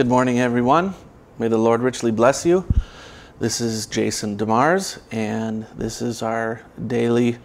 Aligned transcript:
Good 0.00 0.08
morning, 0.08 0.40
everyone. 0.40 0.94
May 1.38 1.48
the 1.48 1.58
Lord 1.58 1.82
richly 1.82 2.10
bless 2.10 2.46
you. 2.46 2.64
This 3.38 3.60
is 3.60 3.84
Jason 3.84 4.38
DeMars, 4.38 4.98
and 5.12 5.66
this 5.76 6.00
is 6.00 6.22
our 6.22 6.62
daily 6.86 7.36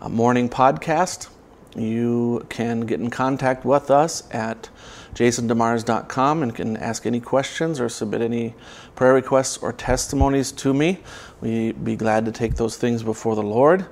uh, 0.00 0.08
morning 0.08 0.48
podcast. 0.48 1.28
You 1.76 2.44
can 2.48 2.80
get 2.80 2.98
in 2.98 3.10
contact 3.10 3.64
with 3.64 3.92
us 3.92 4.24
at 4.32 4.70
jasondemars.com 5.14 6.42
and 6.42 6.52
can 6.52 6.76
ask 6.78 7.06
any 7.06 7.20
questions 7.20 7.78
or 7.78 7.88
submit 7.88 8.22
any 8.22 8.56
prayer 8.96 9.14
requests 9.14 9.58
or 9.58 9.72
testimonies 9.72 10.50
to 10.50 10.74
me. 10.74 10.98
We'd 11.40 11.84
be 11.84 11.94
glad 11.94 12.24
to 12.24 12.32
take 12.32 12.56
those 12.56 12.76
things 12.76 13.04
before 13.04 13.36
the 13.36 13.44
Lord. 13.44 13.86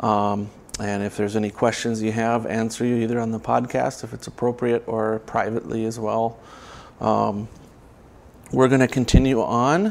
Um, 0.00 0.50
and 0.80 1.02
if 1.02 1.16
there's 1.16 1.34
any 1.34 1.48
questions 1.48 2.02
you 2.02 2.12
have, 2.12 2.44
answer 2.44 2.84
you 2.84 2.96
either 2.96 3.18
on 3.18 3.30
the 3.30 3.40
podcast 3.40 4.04
if 4.04 4.12
it's 4.12 4.26
appropriate 4.26 4.82
or 4.86 5.20
privately 5.20 5.86
as 5.86 5.98
well. 5.98 6.38
Um, 7.00 7.48
we're 8.52 8.68
going 8.68 8.80
to 8.80 8.88
continue 8.88 9.42
on. 9.42 9.86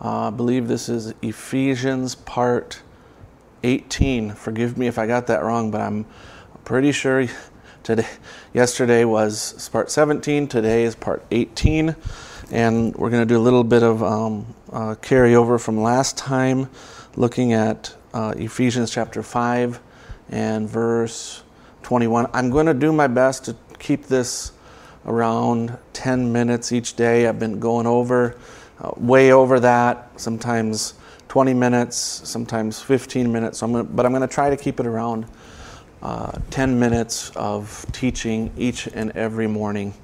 Uh, 0.00 0.28
I 0.28 0.30
believe 0.30 0.68
this 0.68 0.88
is 0.88 1.14
Ephesians 1.22 2.14
part 2.14 2.80
18. 3.62 4.30
Forgive 4.34 4.78
me 4.78 4.86
if 4.86 4.98
I 4.98 5.06
got 5.06 5.26
that 5.26 5.42
wrong, 5.42 5.70
but 5.70 5.80
I'm 5.80 6.06
pretty 6.64 6.92
sure 6.92 7.26
today, 7.82 8.08
yesterday 8.54 9.04
was 9.04 9.68
part 9.68 9.90
17. 9.90 10.48
Today 10.48 10.84
is 10.84 10.94
part 10.94 11.24
18, 11.30 11.94
and 12.50 12.96
we're 12.96 13.10
going 13.10 13.22
to 13.22 13.32
do 13.32 13.38
a 13.38 13.42
little 13.42 13.64
bit 13.64 13.82
of 13.82 14.02
um, 14.02 14.54
uh, 14.72 14.94
carryover 15.02 15.60
from 15.60 15.82
last 15.82 16.16
time, 16.16 16.70
looking 17.16 17.52
at 17.52 17.94
uh, 18.14 18.32
Ephesians 18.36 18.90
chapter 18.90 19.22
5 19.22 19.78
and 20.30 20.68
verse 20.68 21.42
21. 21.82 22.28
I'm 22.32 22.50
going 22.50 22.66
to 22.66 22.74
do 22.74 22.92
my 22.92 23.08
best 23.08 23.44
to 23.44 23.56
keep 23.78 24.06
this 24.06 24.52
around 25.06 25.76
10 25.92 26.32
minutes 26.32 26.72
each 26.72 26.94
day. 26.94 27.26
I've 27.26 27.38
been 27.38 27.60
going 27.60 27.86
over, 27.86 28.36
uh, 28.80 28.92
way 28.96 29.32
over 29.32 29.60
that, 29.60 30.20
sometimes 30.20 30.94
20 31.28 31.54
minutes, 31.54 31.96
sometimes 31.96 32.80
15 32.80 33.30
minutes. 33.30 33.58
So 33.58 33.66
I'm 33.66 33.72
gonna, 33.72 33.84
but 33.84 34.06
I'm 34.06 34.12
going 34.12 34.26
to 34.26 34.32
try 34.32 34.50
to 34.50 34.56
keep 34.56 34.80
it 34.80 34.86
around 34.86 35.26
uh, 36.02 36.32
10 36.50 36.78
minutes 36.78 37.30
of 37.34 37.86
teaching 37.92 38.52
each 38.56 38.86
and 38.88 39.10
every 39.12 39.46
morning. 39.46 39.94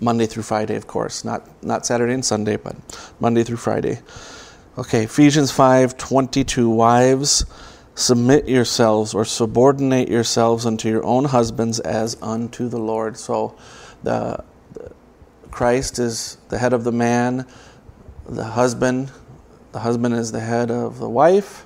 Monday 0.00 0.26
through 0.26 0.42
Friday, 0.42 0.74
of 0.74 0.86
course, 0.86 1.24
not, 1.24 1.48
not 1.62 1.86
Saturday 1.86 2.12
and 2.12 2.24
Sunday, 2.24 2.56
but 2.56 2.74
Monday 3.20 3.44
through 3.44 3.58
Friday. 3.58 4.00
Okay, 4.76 5.04
Ephesians 5.04 5.50
5 5.52 5.96
22 5.96 6.68
Wives, 6.68 7.46
submit 7.96 8.46
yourselves 8.46 9.14
or 9.14 9.24
subordinate 9.24 10.08
yourselves 10.08 10.66
unto 10.66 10.88
your 10.88 11.04
own 11.04 11.24
husbands 11.24 11.80
as 11.80 12.16
unto 12.22 12.68
the 12.68 12.78
Lord. 12.78 13.16
So 13.16 13.56
the, 14.02 14.44
the, 14.74 14.92
Christ 15.50 15.98
is 15.98 16.36
the 16.50 16.58
head 16.58 16.74
of 16.74 16.84
the 16.84 16.92
man, 16.92 17.46
the 18.28 18.44
husband, 18.44 19.10
the 19.72 19.80
husband 19.80 20.14
is 20.14 20.30
the 20.30 20.40
head 20.40 20.70
of 20.70 20.98
the 20.98 21.08
wife. 21.08 21.64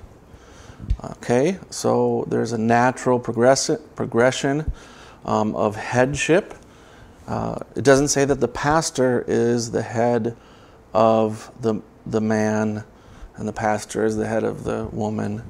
Okay, 1.03 1.59
so 1.69 2.25
there's 2.29 2.53
a 2.53 2.57
natural 2.57 3.19
progression 3.19 4.71
um, 5.25 5.55
of 5.55 5.75
headship. 5.75 6.55
Uh, 7.27 7.59
it 7.75 7.83
doesn't 7.83 8.07
say 8.07 8.25
that 8.25 8.39
the 8.39 8.47
pastor 8.47 9.23
is 9.27 9.71
the 9.71 9.83
head 9.83 10.35
of 10.93 11.51
the, 11.61 11.81
the 12.05 12.21
man 12.21 12.83
and 13.35 13.47
the 13.47 13.53
pastor 13.53 14.05
is 14.05 14.15
the 14.15 14.27
head 14.27 14.43
of 14.43 14.63
the 14.63 14.85
woman. 14.91 15.43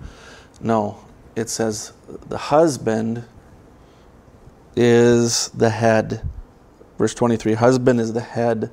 No, 0.64 1.04
it 1.36 1.50
says 1.50 1.94
the 2.30 2.38
husband 2.38 3.24
is 4.76 5.50
the 5.50 5.70
head. 5.70 6.22
Verse 6.98 7.16
23 7.16 7.54
husband 7.54 8.00
is 8.00 8.14
the 8.14 8.22
head 8.22 8.70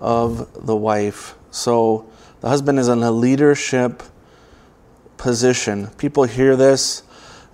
of 0.00 0.66
the 0.66 0.74
wife. 0.74 1.34
So 1.50 2.08
the 2.40 2.48
husband 2.48 2.78
is 2.78 2.88
in 2.88 3.02
a 3.02 3.10
leadership 3.10 4.02
position. 5.18 5.88
People 5.98 6.24
hear 6.24 6.56
this, 6.56 7.02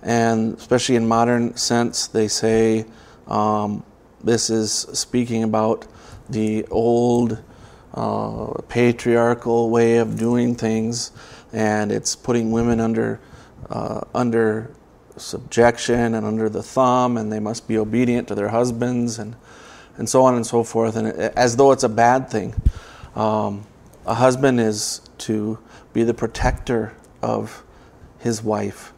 and 0.01 0.57
especially 0.57 0.95
in 0.95 1.07
modern 1.07 1.55
sense, 1.57 2.07
they 2.07 2.29
say 2.29 2.85
um, 3.27 3.83
this 4.23 4.49
is 4.49 4.71
speaking 4.93 5.43
about 5.43 5.85
the 6.29 6.65
old 6.67 7.41
uh, 7.93 8.53
patriarchal 8.69 9.69
way 9.69 9.97
of 9.97 10.17
doing 10.17 10.55
things, 10.55 11.11
and 11.51 11.91
it's 11.91 12.15
putting 12.15 12.51
women 12.51 12.79
under 12.79 13.19
uh, 13.69 14.01
under 14.13 14.71
subjection 15.17 16.15
and 16.15 16.25
under 16.25 16.49
the 16.49 16.63
thumb, 16.63 17.17
and 17.17 17.31
they 17.31 17.39
must 17.39 17.67
be 17.67 17.77
obedient 17.77 18.27
to 18.27 18.35
their 18.35 18.49
husbands, 18.49 19.19
and 19.19 19.35
and 19.97 20.09
so 20.09 20.23
on 20.23 20.35
and 20.35 20.45
so 20.45 20.63
forth, 20.63 20.95
and 20.95 21.07
it, 21.07 21.33
as 21.35 21.55
though 21.55 21.71
it's 21.71 21.83
a 21.83 21.89
bad 21.89 22.29
thing. 22.29 22.53
Um, 23.15 23.65
a 24.05 24.15
husband 24.15 24.59
is 24.59 25.01
to 25.19 25.59
be 25.93 26.03
the 26.03 26.13
protector 26.13 26.93
of 27.21 27.63
his 28.19 28.43
wife. 28.43 28.91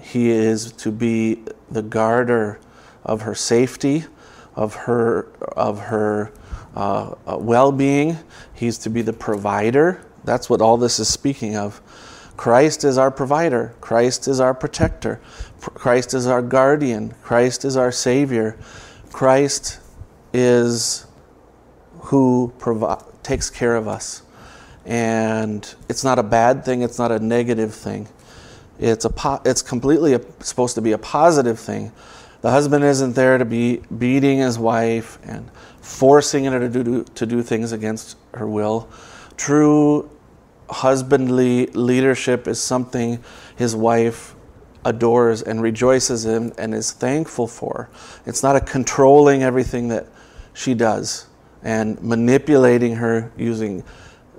He 0.00 0.30
is 0.30 0.72
to 0.72 0.90
be 0.90 1.42
the 1.70 1.82
guarder 1.82 2.60
of 3.04 3.22
her 3.22 3.34
safety, 3.34 4.04
of 4.54 4.74
her 4.74 5.28
of 5.56 5.78
her 5.80 6.32
uh, 6.74 7.14
uh 7.26 7.38
well-being. 7.38 8.18
He's 8.52 8.78
to 8.78 8.90
be 8.90 9.02
the 9.02 9.12
provider. 9.12 10.04
That's 10.24 10.50
what 10.50 10.60
all 10.60 10.76
this 10.76 10.98
is 10.98 11.08
speaking 11.08 11.56
of. 11.56 11.80
Christ 12.36 12.84
is 12.84 12.98
our 12.98 13.10
provider. 13.10 13.74
Christ 13.80 14.28
is 14.28 14.40
our 14.40 14.54
protector. 14.54 15.20
Christ 15.60 16.14
is 16.14 16.26
our 16.26 16.42
guardian. 16.42 17.14
Christ 17.22 17.64
is 17.64 17.76
our 17.76 17.90
Savior. 17.90 18.58
Christ 19.12 19.80
is 20.32 21.06
who 22.00 22.52
provi- 22.58 23.02
takes 23.22 23.50
care 23.50 23.74
of 23.74 23.88
us. 23.88 24.22
And 24.84 25.74
it's 25.88 26.04
not 26.04 26.18
a 26.18 26.22
bad 26.22 26.64
thing, 26.64 26.82
it's 26.82 26.98
not 26.98 27.10
a 27.10 27.18
negative 27.18 27.74
thing. 27.74 28.08
It's, 28.78 29.04
a 29.04 29.10
po- 29.10 29.40
it's 29.44 29.62
completely 29.62 30.12
a, 30.12 30.20
supposed 30.40 30.74
to 30.76 30.82
be 30.82 30.92
a 30.92 30.98
positive 30.98 31.58
thing. 31.58 31.90
The 32.42 32.50
husband 32.50 32.84
isn't 32.84 33.14
there 33.14 33.38
to 33.38 33.44
be 33.44 33.78
beating 33.98 34.38
his 34.38 34.58
wife 34.58 35.18
and 35.24 35.50
forcing 35.80 36.44
her 36.44 36.60
to 36.60 36.68
do, 36.68 37.02
to 37.02 37.26
do 37.26 37.42
things 37.42 37.72
against 37.72 38.16
her 38.34 38.46
will. 38.46 38.88
True 39.36 40.08
husbandly 40.68 41.66
leadership 41.66 42.48
is 42.48 42.60
something 42.60 43.22
his 43.56 43.74
wife 43.74 44.34
adores 44.84 45.42
and 45.42 45.60
rejoices 45.60 46.24
in 46.24 46.52
and 46.58 46.74
is 46.74 46.92
thankful 46.92 47.46
for. 47.46 47.90
It's 48.24 48.42
not 48.42 48.56
a 48.56 48.60
controlling 48.60 49.42
everything 49.42 49.88
that 49.88 50.06
she 50.54 50.74
does 50.74 51.26
and 51.62 52.00
manipulating 52.02 52.96
her 52.96 53.32
using 53.36 53.82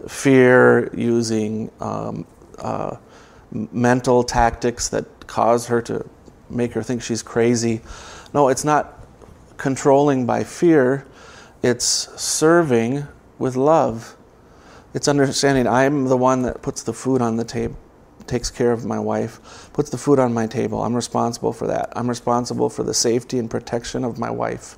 fear, 0.07 0.93
using 0.95 1.71
um, 1.79 2.25
uh, 2.59 2.97
mental 3.51 4.23
tactics 4.23 4.89
that 4.89 5.27
cause 5.27 5.67
her 5.67 5.81
to 5.81 6.05
make 6.49 6.73
her 6.73 6.83
think 6.83 7.01
she's 7.01 7.21
crazy. 7.21 7.81
No, 8.33 8.49
it's 8.49 8.63
not 8.63 9.05
controlling 9.57 10.25
by 10.25 10.43
fear, 10.43 11.05
it's 11.63 11.85
serving 12.21 13.05
with 13.37 13.55
love 13.55 14.16
it's 14.93 15.07
understanding 15.07 15.67
I'm 15.67 16.05
the 16.05 16.17
one 16.17 16.43
that 16.43 16.61
puts 16.61 16.83
the 16.83 16.93
food 16.93 17.21
on 17.21 17.35
the 17.35 17.43
table, 17.43 17.77
takes 18.25 18.49
care 18.49 18.71
of 18.71 18.85
my 18.85 18.99
wife, 18.99 19.69
puts 19.73 19.89
the 19.89 19.97
food 19.97 20.19
on 20.19 20.33
my 20.33 20.47
table. 20.47 20.81
I'm 20.81 20.95
responsible 20.95 21.53
for 21.53 21.67
that. 21.67 21.93
I'm 21.95 22.07
responsible 22.07 22.69
for 22.69 22.83
the 22.83 22.93
safety 22.93 23.39
and 23.39 23.49
protection 23.49 24.03
of 24.03 24.17
my 24.17 24.29
wife 24.29 24.77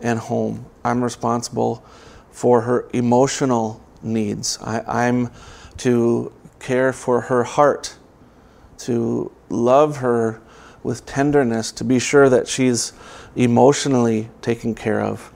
and 0.00 0.18
home. 0.18 0.66
I'm 0.84 1.02
responsible 1.02 1.84
for 2.30 2.62
her 2.62 2.88
emotional 2.92 3.82
needs. 4.02 4.58
I, 4.62 5.06
am 5.06 5.30
to 5.78 6.32
care 6.58 6.92
for 6.92 7.22
her 7.22 7.44
heart, 7.44 7.96
to 8.78 9.32
love 9.48 9.98
her 9.98 10.40
with 10.82 11.06
tenderness, 11.06 11.72
to 11.72 11.84
be 11.84 11.98
sure 11.98 12.28
that 12.28 12.46
she's 12.46 12.92
emotionally 13.34 14.28
taken 14.42 14.74
care 14.74 15.00
of, 15.00 15.32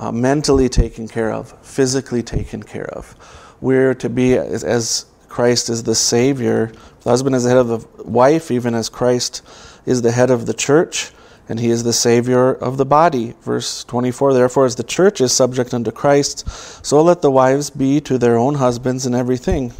uh, 0.00 0.10
mentally 0.10 0.68
taken 0.68 1.06
care 1.06 1.32
of, 1.32 1.54
physically 1.64 2.24
taken 2.24 2.64
care 2.64 2.88
of 2.88 3.14
we're 3.60 3.94
to 3.94 4.08
be 4.08 4.34
as, 4.34 4.64
as 4.64 5.06
Christ 5.28 5.68
is 5.68 5.82
the 5.82 5.94
Savior. 5.94 6.72
The 7.02 7.10
husband 7.10 7.36
is 7.36 7.44
the 7.44 7.50
head 7.50 7.58
of 7.58 7.68
the 7.68 8.02
wife, 8.02 8.50
even 8.50 8.74
as 8.74 8.88
Christ 8.88 9.42
is 9.86 10.02
the 10.02 10.12
head 10.12 10.30
of 10.30 10.46
the 10.46 10.54
church, 10.54 11.12
and 11.48 11.60
he 11.60 11.70
is 11.70 11.82
the 11.82 11.92
Savior 11.92 12.52
of 12.52 12.76
the 12.76 12.86
body. 12.86 13.34
Verse 13.42 13.84
24 13.84 14.34
Therefore, 14.34 14.66
as 14.66 14.76
the 14.76 14.82
church 14.82 15.20
is 15.20 15.32
subject 15.32 15.74
unto 15.74 15.90
Christ, 15.90 16.48
so 16.84 17.02
let 17.02 17.22
the 17.22 17.30
wives 17.30 17.70
be 17.70 18.00
to 18.02 18.18
their 18.18 18.36
own 18.36 18.56
husbands 18.56 19.06
in 19.06 19.14
everything. 19.14 19.72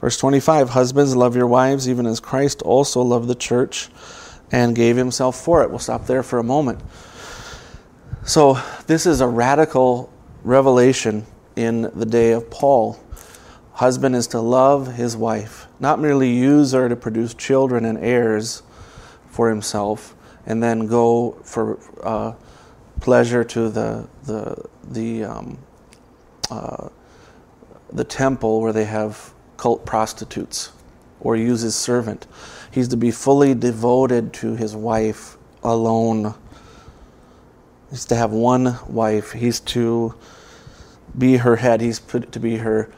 Verse 0.00 0.16
25 0.16 0.70
Husbands, 0.70 1.16
love 1.16 1.36
your 1.36 1.46
wives, 1.46 1.88
even 1.88 2.06
as 2.06 2.20
Christ 2.20 2.62
also 2.62 3.02
loved 3.02 3.28
the 3.28 3.34
church 3.34 3.88
and 4.50 4.74
gave 4.74 4.96
himself 4.96 5.38
for 5.38 5.62
it. 5.62 5.70
We'll 5.70 5.78
stop 5.78 6.06
there 6.06 6.22
for 6.22 6.38
a 6.38 6.44
moment. 6.44 6.80
So, 8.24 8.60
this 8.86 9.06
is 9.06 9.20
a 9.20 9.28
radical 9.28 10.12
revelation 10.42 11.24
in 11.56 11.82
the 11.82 12.04
day 12.04 12.32
of 12.32 12.50
Paul. 12.50 13.00
Husband 13.72 14.14
is 14.14 14.26
to 14.28 14.40
love 14.40 14.94
his 14.94 15.16
wife, 15.16 15.66
not 15.80 16.00
merely 16.00 16.30
use 16.30 16.72
her 16.72 16.88
to 16.88 16.96
produce 16.96 17.32
children 17.32 17.84
and 17.84 17.96
heirs 17.98 18.62
for 19.30 19.48
himself, 19.48 20.14
and 20.46 20.62
then 20.62 20.86
go 20.86 21.38
for 21.44 21.78
uh, 22.02 22.32
pleasure 23.00 23.44
to 23.44 23.68
the 23.68 24.06
the 24.24 24.64
the 24.90 25.24
um, 25.24 25.58
uh, 26.50 26.88
the 27.92 28.04
temple 28.04 28.60
where 28.60 28.72
they 28.72 28.84
have 28.84 29.32
cult 29.56 29.86
prostitutes 29.86 30.72
or 31.20 31.36
use 31.36 31.60
his 31.60 31.74
servant. 31.74 32.26
He's 32.70 32.88
to 32.88 32.96
be 32.96 33.10
fully 33.10 33.54
devoted 33.54 34.32
to 34.34 34.54
his 34.54 34.76
wife 34.76 35.36
alone. 35.62 36.34
He's 37.90 38.04
to 38.06 38.16
have 38.16 38.32
one 38.32 38.78
wife. 38.86 39.32
He's 39.32 39.60
to 39.60 40.14
be 41.16 41.38
her 41.38 41.56
head. 41.56 41.80
He's 41.80 41.98
put 41.98 42.32
to 42.32 42.40
be 42.40 42.58
her 42.58 42.90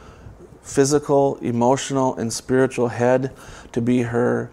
physical, 0.63 1.37
emotional, 1.37 2.17
and 2.17 2.33
spiritual 2.33 2.89
head, 2.89 3.33
to 3.73 3.81
be 3.81 4.03
her 4.03 4.51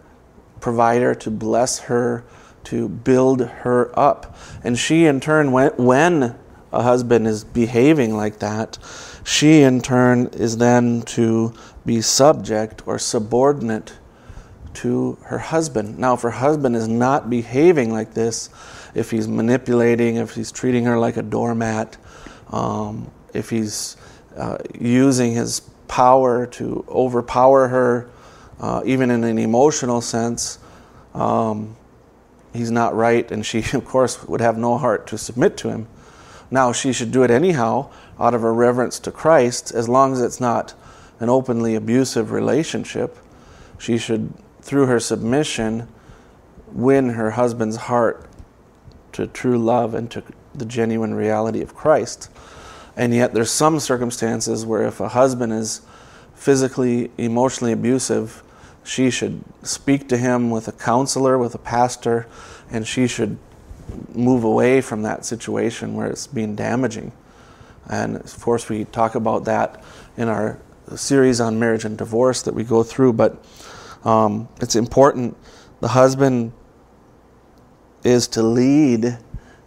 provider, 0.60 1.14
to 1.14 1.30
bless 1.30 1.80
her, 1.80 2.24
to 2.64 2.88
build 2.88 3.40
her 3.40 3.96
up. 3.98 4.36
And 4.62 4.78
she, 4.78 5.06
in 5.06 5.20
turn, 5.20 5.52
when, 5.52 5.70
when 5.72 6.36
a 6.72 6.82
husband 6.82 7.26
is 7.26 7.44
behaving 7.44 8.16
like 8.16 8.38
that, 8.40 8.78
she, 9.24 9.62
in 9.62 9.80
turn, 9.80 10.26
is 10.28 10.56
then 10.56 11.02
to 11.02 11.54
be 11.84 12.00
subject 12.00 12.86
or 12.86 12.98
subordinate 12.98 13.94
to 14.74 15.18
her 15.22 15.38
husband. 15.38 15.98
Now, 15.98 16.14
if 16.14 16.22
her 16.22 16.30
husband 16.30 16.76
is 16.76 16.88
not 16.88 17.28
behaving 17.30 17.92
like 17.92 18.14
this, 18.14 18.50
if 18.98 19.12
he's 19.12 19.28
manipulating, 19.28 20.16
if 20.16 20.34
he's 20.34 20.50
treating 20.50 20.84
her 20.84 20.98
like 20.98 21.16
a 21.16 21.22
doormat, 21.22 21.96
um, 22.50 23.10
if 23.32 23.48
he's 23.48 23.96
uh, 24.36 24.58
using 24.78 25.32
his 25.32 25.60
power 25.86 26.46
to 26.46 26.84
overpower 26.88 27.68
her, 27.68 28.10
uh, 28.60 28.82
even 28.84 29.10
in 29.10 29.22
an 29.22 29.38
emotional 29.38 30.00
sense, 30.00 30.58
um, 31.14 31.76
he's 32.52 32.72
not 32.72 32.94
right, 32.94 33.30
and 33.30 33.46
she, 33.46 33.58
of 33.72 33.84
course, 33.84 34.24
would 34.24 34.40
have 34.40 34.58
no 34.58 34.76
heart 34.76 35.06
to 35.06 35.16
submit 35.16 35.56
to 35.58 35.68
him. 35.68 35.86
Now, 36.50 36.72
she 36.72 36.92
should 36.92 37.12
do 37.12 37.22
it 37.22 37.30
anyhow 37.30 37.90
out 38.18 38.34
of 38.34 38.40
her 38.40 38.52
reverence 38.52 38.98
to 39.00 39.12
Christ, 39.12 39.70
as 39.72 39.88
long 39.88 40.12
as 40.12 40.20
it's 40.20 40.40
not 40.40 40.74
an 41.20 41.28
openly 41.28 41.74
abusive 41.74 42.32
relationship. 42.32 43.16
She 43.78 43.96
should, 43.96 44.32
through 44.60 44.86
her 44.86 44.98
submission, 44.98 45.88
win 46.72 47.10
her 47.10 47.32
husband's 47.32 47.76
heart 47.76 48.27
to 49.12 49.26
true 49.26 49.58
love 49.58 49.94
and 49.94 50.10
to 50.10 50.22
the 50.54 50.64
genuine 50.64 51.14
reality 51.14 51.60
of 51.62 51.74
Christ. 51.74 52.30
And 52.96 53.14
yet, 53.14 53.32
there's 53.32 53.50
some 53.50 53.78
circumstances 53.78 54.66
where 54.66 54.82
if 54.82 55.00
a 55.00 55.08
husband 55.08 55.52
is 55.52 55.82
physically, 56.34 57.10
emotionally 57.16 57.72
abusive, 57.72 58.42
she 58.84 59.10
should 59.10 59.44
speak 59.62 60.08
to 60.08 60.16
him 60.16 60.50
with 60.50 60.66
a 60.66 60.72
counselor, 60.72 61.38
with 61.38 61.54
a 61.54 61.58
pastor, 61.58 62.26
and 62.70 62.86
she 62.86 63.06
should 63.06 63.38
move 64.14 64.44
away 64.44 64.80
from 64.80 65.02
that 65.02 65.24
situation 65.24 65.94
where 65.94 66.08
it's 66.08 66.26
being 66.26 66.54
damaging. 66.54 67.12
And 67.88 68.16
of 68.16 68.40
course, 68.40 68.68
we 68.68 68.84
talk 68.86 69.14
about 69.14 69.44
that 69.44 69.82
in 70.16 70.28
our 70.28 70.58
series 70.96 71.40
on 71.40 71.58
marriage 71.58 71.84
and 71.84 71.96
divorce 71.96 72.42
that 72.42 72.54
we 72.54 72.64
go 72.64 72.82
through, 72.82 73.12
but 73.14 73.44
um, 74.04 74.48
it's 74.60 74.76
important. 74.76 75.36
The 75.80 75.88
husband 75.88 76.52
is 78.08 78.26
to 78.28 78.42
lead 78.42 79.18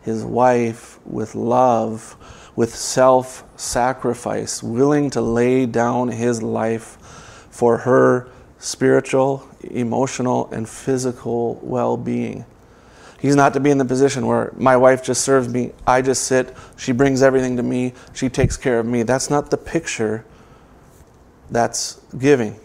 his 0.02 0.24
wife 0.24 1.00
with 1.06 1.36
love 1.36 2.18
with 2.56 2.76
self 2.76 3.44
sacrifice, 3.56 4.62
willing 4.62 5.10
to 5.12 5.22
lay 5.22 5.66
down 5.66 6.10
his 6.10 6.44
life 6.44 6.98
for 7.50 7.78
her 7.78 8.30
spiritual, 8.60 9.48
emotional, 9.64 10.50
and 10.52 10.68
physical 10.68 11.60
well 11.64 11.98
being. 11.98 12.46
He's 13.20 13.36
not 13.36 13.54
to 13.54 13.60
be 13.60 13.70
in 13.70 13.78
the 13.78 13.86
position 13.86 14.26
where 14.26 14.52
my 14.58 14.76
wife 14.76 15.04
just 15.04 15.24
serves 15.24 15.48
me, 15.48 15.72
I 15.86 16.02
just 16.02 16.24
sit, 16.24 16.56
she 16.76 16.92
brings 16.92 17.22
everything 17.22 17.56
to 17.58 17.64
me, 17.64 17.94
she 18.14 18.30
takes 18.30 18.58
care 18.58 18.80
of 18.80 18.86
me. 18.86 19.04
That's 19.04 19.30
not 19.30 19.52
the 19.52 19.58
picture 19.58 20.26
that's 21.52 22.02
giving. 22.18 22.60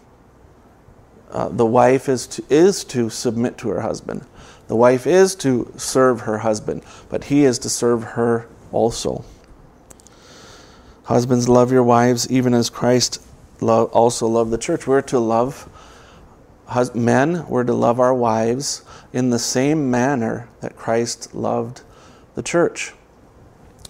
Uh, 1.30 1.50
the 1.50 1.66
wife 1.66 2.08
is 2.08 2.26
to, 2.28 2.44
is 2.48 2.84
to 2.84 3.10
submit 3.10 3.58
to 3.58 3.68
her 3.68 3.80
husband. 3.82 4.24
The 4.68 4.76
wife 4.76 5.06
is 5.06 5.34
to 5.36 5.72
serve 5.76 6.22
her 6.22 6.38
husband, 6.38 6.82
but 7.08 7.24
he 7.24 7.44
is 7.44 7.58
to 7.60 7.68
serve 7.68 8.02
her 8.02 8.48
also. 8.72 9.24
Husbands, 11.04 11.48
love 11.48 11.70
your 11.70 11.84
wives 11.84 12.28
even 12.30 12.52
as 12.52 12.68
Christ 12.68 13.22
love, 13.60 13.90
also 13.92 14.26
loved 14.26 14.50
the 14.50 14.58
church. 14.58 14.86
We're 14.86 15.02
to 15.02 15.20
love 15.20 15.68
men, 16.94 17.46
we're 17.48 17.64
to 17.64 17.74
love 17.74 18.00
our 18.00 18.14
wives 18.14 18.82
in 19.12 19.30
the 19.30 19.38
same 19.38 19.90
manner 19.90 20.48
that 20.60 20.76
Christ 20.76 21.34
loved 21.34 21.82
the 22.34 22.42
church. 22.42 22.92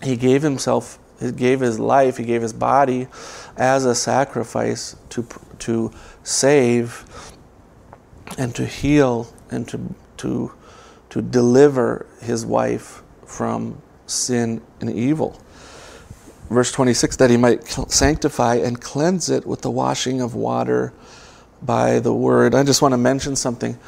He 0.02 0.16
gave 0.16 0.42
himself, 0.42 0.98
he 1.18 1.32
gave 1.32 1.60
his 1.60 1.78
life, 1.78 2.18
he 2.18 2.24
gave 2.24 2.42
his 2.42 2.52
body 2.52 3.08
as 3.56 3.86
a 3.86 3.94
sacrifice 3.94 4.94
to, 5.10 5.26
to 5.60 5.90
save 6.22 7.32
and 8.36 8.54
to 8.54 8.66
heal 8.66 9.32
and 9.50 9.66
to, 9.68 9.94
to, 10.18 10.52
to 11.16 11.22
deliver 11.22 12.06
his 12.20 12.44
wife 12.44 13.02
from 13.24 13.80
sin 14.06 14.60
and 14.80 14.90
evil 14.90 15.40
verse 16.50 16.70
26 16.72 17.16
that 17.16 17.30
he 17.30 17.36
might 17.36 17.64
sanctify 17.90 18.56
and 18.56 18.80
cleanse 18.80 19.30
it 19.30 19.46
with 19.46 19.62
the 19.62 19.70
washing 19.70 20.20
of 20.20 20.34
water 20.34 20.92
by 21.62 21.98
the 21.98 22.12
word. 22.12 22.54
I 22.54 22.62
just 22.62 22.82
want 22.82 22.92
to 22.92 22.98
mention 22.98 23.34
something. 23.34 23.78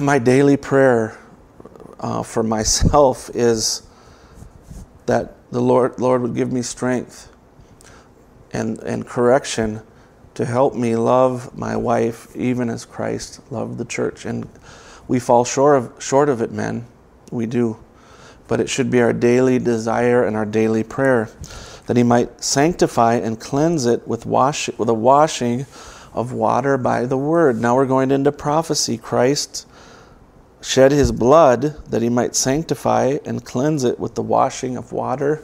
My 0.00 0.18
daily 0.18 0.56
prayer 0.56 1.16
uh, 2.00 2.22
for 2.22 2.42
myself 2.42 3.30
is 3.34 3.82
that 5.06 5.34
the 5.50 5.60
Lord, 5.60 5.98
Lord 5.98 6.22
would 6.22 6.34
give 6.34 6.52
me 6.52 6.62
strength 6.62 7.32
and, 8.52 8.78
and 8.80 9.06
correction 9.06 9.82
to 10.34 10.44
help 10.44 10.74
me 10.74 10.96
love 10.96 11.56
my 11.56 11.76
wife 11.76 12.34
even 12.36 12.68
as 12.68 12.84
Christ 12.84 13.40
loved 13.50 13.78
the 13.78 13.84
church. 13.84 14.26
And 14.26 14.48
we 15.08 15.18
fall 15.18 15.44
short 15.44 15.76
of, 15.76 16.02
short 16.02 16.28
of 16.28 16.40
it, 16.40 16.52
men. 16.52 16.86
We 17.32 17.46
do 17.46 17.78
but 18.48 18.60
it 18.60 18.68
should 18.68 18.90
be 18.90 19.00
our 19.00 19.12
daily 19.12 19.58
desire 19.58 20.24
and 20.24 20.34
our 20.34 20.46
daily 20.46 20.82
prayer 20.82 21.28
that 21.86 21.96
he 21.96 22.02
might 22.02 22.42
sanctify 22.42 23.14
and 23.14 23.38
cleanse 23.38 23.86
it 23.86 24.08
with 24.08 24.26
wash 24.26 24.68
with 24.76 24.88
a 24.88 24.94
washing 24.94 25.66
of 26.12 26.32
water 26.32 26.76
by 26.76 27.04
the 27.04 27.16
word. 27.16 27.60
Now 27.60 27.76
we're 27.76 27.86
going 27.86 28.10
into 28.10 28.32
prophecy. 28.32 28.98
Christ 28.98 29.66
shed 30.60 30.90
his 30.90 31.12
blood 31.12 31.62
that 31.90 32.02
he 32.02 32.08
might 32.08 32.34
sanctify 32.34 33.18
and 33.24 33.44
cleanse 33.44 33.84
it 33.84 34.00
with 34.00 34.16
the 34.16 34.22
washing 34.22 34.76
of 34.76 34.92
water 34.92 35.42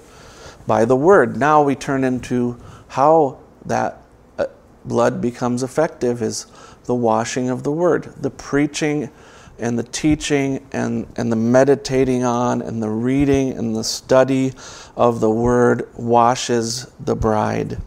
by 0.66 0.84
the 0.84 0.96
word. 0.96 1.36
Now 1.36 1.62
we 1.62 1.76
turn 1.76 2.04
into 2.04 2.58
how 2.88 3.38
that 3.66 4.02
uh, 4.38 4.46
blood 4.84 5.20
becomes 5.20 5.62
effective 5.62 6.22
is 6.22 6.46
the 6.86 6.94
washing 6.94 7.48
of 7.48 7.62
the 7.62 7.72
word, 7.72 8.12
the 8.20 8.30
preaching 8.30 9.10
and 9.58 9.78
the 9.78 9.82
teaching 9.82 10.66
and, 10.72 11.06
and 11.16 11.30
the 11.30 11.36
meditating 11.36 12.24
on 12.24 12.62
and 12.62 12.82
the 12.82 12.88
reading 12.88 13.52
and 13.52 13.74
the 13.74 13.84
study 13.84 14.52
of 14.96 15.20
the 15.20 15.30
word 15.30 15.88
washes 15.94 16.86
the 17.00 17.14
bride. 17.14 17.78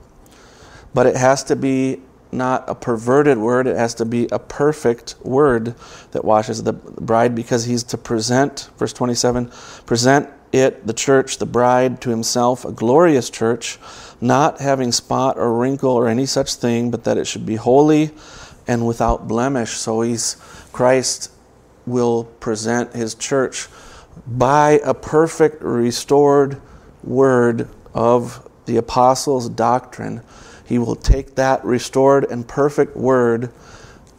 But 0.94 1.06
it 1.08 1.16
has 1.16 1.44
to 1.46 1.56
be 1.56 2.02
not 2.32 2.66
a 2.68 2.76
perverted 2.76 3.38
word, 3.38 3.68
it 3.68 3.78
has 3.78 3.94
to 3.96 4.06
be 4.06 4.28
a 4.32 4.40
perfect 4.40 5.16
word 5.22 5.76
that 6.12 6.26
washes 6.26 6.64
the 6.64 6.74
bride 6.74 7.36
because 7.36 7.66
he's 7.66 7.84
to 7.84 7.98
present, 7.98 8.70
verse 8.78 8.94
27, 8.94 9.52
present 9.86 10.30
it, 10.52 10.88
the 10.88 10.94
church, 10.94 11.38
the 11.38 11.46
bride, 11.46 12.02
to 12.02 12.10
himself, 12.10 12.66
a 12.66 12.72
glorious 12.72 13.30
church, 13.30 13.78
not 14.22 14.60
having 14.60 14.92
spot 14.92 15.38
or 15.38 15.58
wrinkle 15.58 15.92
or 15.92 16.08
any 16.08 16.26
such 16.26 16.56
thing, 16.56 16.90
but 16.90 17.04
that 17.04 17.18
it 17.18 17.26
should 17.26 17.46
be 17.46 17.56
holy 17.56 18.12
and 18.68 18.86
without 18.88 19.28
blemish. 19.28 19.72
So 19.72 20.02
he's 20.02 20.36
Christ 20.72 21.32
will 21.88 22.26
present 22.26 22.94
his 22.94 23.16
church 23.16 23.68
by 24.28 24.80
a 24.84 24.94
perfect, 24.94 25.62
restored 25.62 26.62
word 27.04 27.70
of 27.94 28.48
the 28.66 28.78
apostles' 28.78 29.50
doctrine. 29.50 30.22
He 30.66 30.78
will 30.78 30.96
take 30.96 31.36
that 31.36 31.64
restored 31.64 32.26
and 32.26 32.48
perfect 32.48 32.96
word 32.98 33.52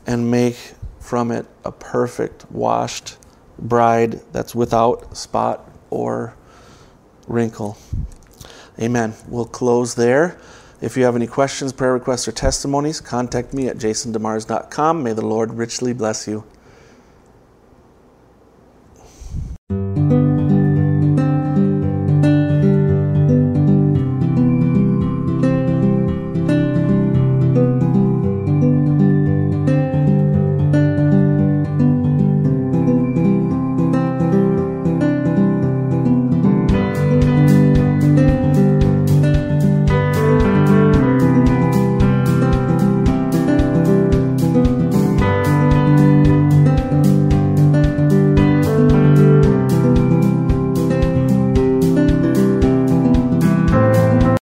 and 0.07 0.31
make 0.31 0.57
from 0.99 1.31
it 1.31 1.47
a 1.65 1.73
perfect, 1.73 2.51
washed 2.51 3.17
bride 3.59 4.21
that's 4.33 4.55
without 4.55 5.17
spot 5.17 5.71
or 5.91 6.35
wrinkle. 7.27 7.77
Amen. 8.81 9.15
We'll 9.27 9.45
close 9.45 9.95
there. 9.95 10.39
If 10.81 10.97
you 10.97 11.05
have 11.05 11.17
any 11.17 11.27
questions, 11.27 11.73
prayer 11.73 11.93
requests, 11.93 12.29
or 12.29 12.33
testimonies, 12.33 13.01
contact 13.01 13.53
me 13.53 13.67
at 13.67 13.79
jasondemars.com. 13.79 15.03
May 15.03 15.13
the 15.13 15.27
Lord 15.27 15.55
richly 15.55 15.93
bless 15.93 16.29
you. 16.29 16.45